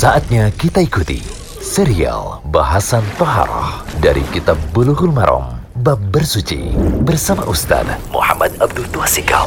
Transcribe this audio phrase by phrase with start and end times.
[0.00, 1.20] Saatnya kita ikuti
[1.60, 6.72] serial bahasan Toharoh dari Kitab Bulughul Maram Bab Bersuci
[7.04, 9.44] bersama Ustaz Muhammad Abdul Tuasikal.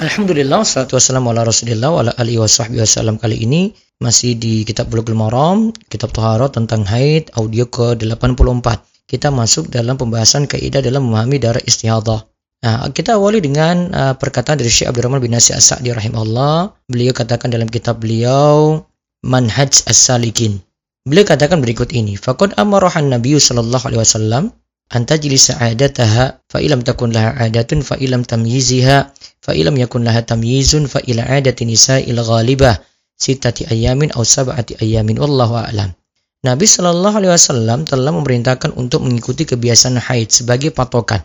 [0.00, 4.88] Alhamdulillah, salatu wassalamu ala rasulillah wa ala alihi wa sahbihi kali ini masih di kitab
[4.88, 8.80] Bulughul Maram, kitab Toharoh tentang haid, audio ke-84.
[9.04, 12.24] Kita masuk dalam pembahasan kaidah dalam memahami darah istihadah.
[12.64, 16.88] Nah, kita awali dengan uh, perkataan dari Syekh Abdurrahman bin Nasir As-Sa'di rahimahullah.
[16.88, 18.80] Beliau katakan dalam kitab beliau
[19.24, 20.60] Manhaj As-Salikin.
[21.08, 24.52] Beliau katakan berikut ini, faqad amarahan Nabi sallallahu alaihi wasallam
[24.92, 30.20] an tajlisa 'adataha fa ilam takun laha 'adatun fa ilam tamyiziha fa ilam yakun laha
[30.20, 32.76] tamyizun fa ila 'adati nisa'il ghalibah
[33.16, 35.96] sitati ayamin aw sab'ati ayamin wallahu a'lam.
[36.44, 41.24] Nabi Shallallahu alaihi wasallam telah memerintahkan untuk mengikuti kebiasaan haid sebagai patokan.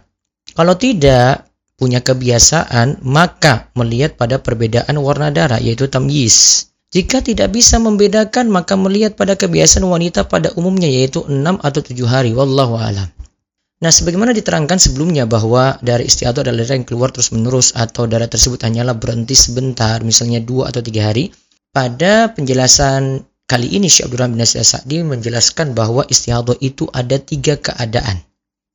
[0.55, 6.71] Kalau tidak punya kebiasaan, maka melihat pada perbedaan warna darah yaitu tamyiz.
[6.89, 11.93] Jika tidak bisa membedakan, maka melihat pada kebiasaan wanita pada umumnya yaitu 6 atau 7
[12.09, 12.33] hari.
[12.33, 13.05] Wallahu alam.
[13.79, 18.59] Nah, sebagaimana diterangkan sebelumnya bahwa darah istiadah adalah darah yang keluar terus-menerus atau darah tersebut
[18.65, 21.29] hanyalah berhenti sebentar, misalnya 2 atau 3 hari.
[21.69, 27.55] Pada penjelasan kali ini Syekh Abdurrahman bin Nasir Sa'di menjelaskan bahwa istiadah itu ada tiga
[27.61, 28.25] keadaan.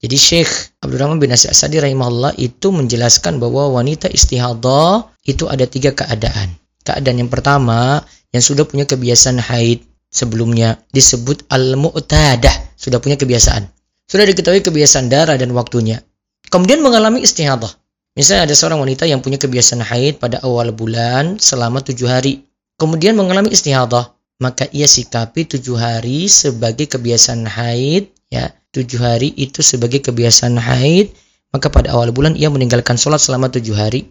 [0.05, 5.97] Jadi Syekh Abdurrahman bin Nasir Asadi rahimahullah itu menjelaskan bahwa wanita istihadah itu ada tiga
[5.97, 6.53] keadaan.
[6.85, 9.83] Keadaan yang pertama yang sudah punya kebiasaan haid
[10.13, 13.67] sebelumnya disebut al-mu'tadah, sudah punya kebiasaan.
[14.05, 16.05] Sudah diketahui kebiasaan darah dan waktunya.
[16.53, 17.73] Kemudian mengalami istihadah.
[18.15, 22.45] Misalnya ada seorang wanita yang punya kebiasaan haid pada awal bulan selama tujuh hari.
[22.79, 24.13] Kemudian mengalami istihadah.
[24.39, 31.15] Maka ia sikapi tujuh hari sebagai kebiasaan haid ya tujuh hari itu sebagai kebiasaan haid,
[31.55, 34.11] maka pada awal bulan ia meninggalkan sholat selama tujuh hari.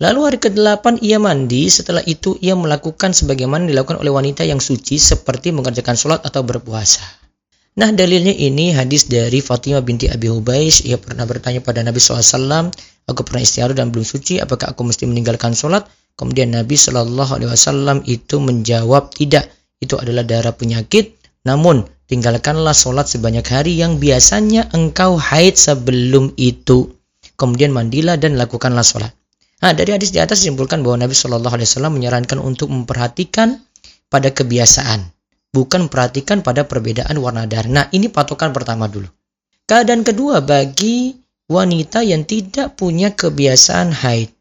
[0.00, 4.96] Lalu hari ke-8 ia mandi, setelah itu ia melakukan sebagaimana dilakukan oleh wanita yang suci
[4.96, 7.04] seperti mengerjakan sholat atau berpuasa.
[7.76, 12.72] Nah dalilnya ini hadis dari Fatimah binti Abi Hubais, ia pernah bertanya pada Nabi SAW,
[13.12, 15.84] aku pernah istiadah dan belum suci, apakah aku mesti meninggalkan sholat?
[16.16, 19.52] Kemudian Nabi SAW itu menjawab, tidak,
[19.84, 21.12] itu adalah darah penyakit,
[21.44, 26.88] namun tinggalkanlah sholat sebanyak hari yang biasanya engkau haid sebelum itu.
[27.36, 29.12] Kemudian mandilah dan lakukanlah sholat.
[29.60, 33.60] Nah, dari hadis di atas disimpulkan bahwa Nabi Shallallahu Alaihi Wasallam menyarankan untuk memperhatikan
[34.08, 35.04] pada kebiasaan,
[35.52, 37.68] bukan memperhatikan pada perbedaan warna darah.
[37.68, 39.06] Nah, ini patokan pertama dulu.
[39.68, 41.14] Keadaan kedua bagi
[41.46, 44.32] wanita yang tidak punya kebiasaan haid.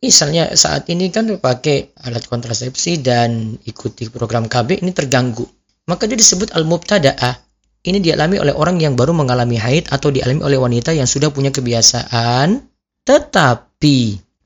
[0.00, 5.44] Misalnya saat ini kan pakai alat kontrasepsi dan ikuti program KB ini terganggu
[5.90, 7.34] maka dia disebut al-mubtada'ah.
[7.80, 11.50] Ini dialami oleh orang yang baru mengalami haid atau dialami oleh wanita yang sudah punya
[11.50, 12.62] kebiasaan,
[13.02, 13.98] tetapi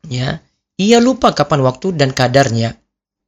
[0.08, 0.40] ya,
[0.80, 2.78] ia lupa kapan waktu dan kadarnya,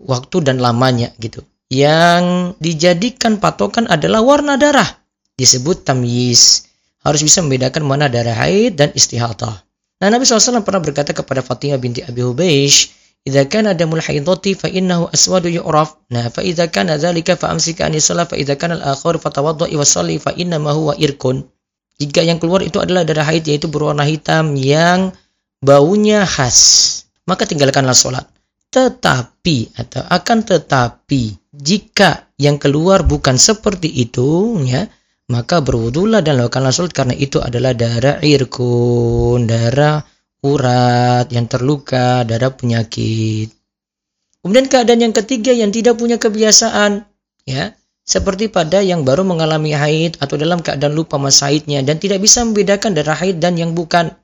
[0.01, 1.43] waktu dan lamanya gitu.
[1.71, 4.87] Yang dijadikan patokan adalah warna darah,
[5.39, 6.67] disebut tamyiz.
[7.01, 9.65] Harus bisa membedakan mana darah haid dan istihadah.
[10.01, 15.13] Nah, Nabi SAW pernah berkata kepada Fatimah binti Abi Hubeish, إذا كان دم الحيضة فإنه
[15.13, 20.71] أسود يعرف nah فإذا كان ذلك فأمسك عن الصلاة فإذا كان الآخر فتوضأ وصلي فإنما
[20.73, 21.45] هو إركun
[22.01, 25.13] jika yang keluar itu adalah darah haid yaitu berwarna hitam yang
[25.62, 26.58] baunya khas
[27.28, 28.26] maka tinggalkanlah sholat
[28.70, 34.84] tetapi atau akan tetapi jika yang keluar bukan seperti itu ya
[35.26, 40.04] maka berwudulah dan lakukanlah sholat karena itu adalah darah irkun darah
[40.46, 43.50] urat, yang terluka, darah penyakit.
[44.40, 47.02] Kemudian keadaan yang ketiga yang tidak punya kebiasaan,
[47.48, 47.74] ya,
[48.06, 52.46] seperti pada yang baru mengalami haid atau dalam keadaan lupa masa haidnya dan tidak bisa
[52.46, 54.14] membedakan darah haid dan yang bukan,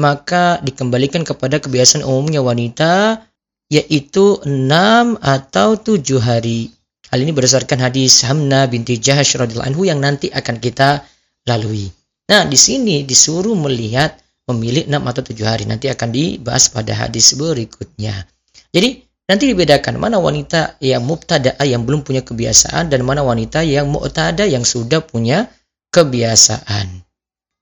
[0.00, 3.20] maka dikembalikan kepada kebiasaan umumnya wanita
[3.68, 6.72] yaitu enam atau tujuh hari.
[7.12, 11.04] Hal ini berdasarkan hadis Hamna binti Jahash radhiyallahu anhu yang nanti akan kita
[11.44, 11.92] lalui.
[12.30, 14.14] Nah, di sini disuruh melihat
[14.50, 15.64] memilih 6 atau 7 hari.
[15.66, 18.26] Nanti akan dibahas pada hadis berikutnya.
[18.70, 23.90] Jadi nanti dibedakan mana wanita yang mubtada'ah yang belum punya kebiasaan dan mana wanita yang
[23.90, 25.50] mu'tada yang sudah punya
[25.90, 27.02] kebiasaan.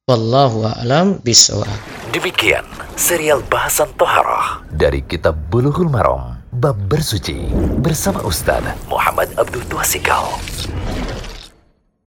[0.08, 1.97] Wallahu a'lam bishawab.
[2.08, 2.64] Demikian
[2.96, 7.52] serial bahasan toharah dari kitab Bulughul Maram bab bersuci
[7.84, 10.24] bersama Ustaz Muhammad Abdul Tuasikal.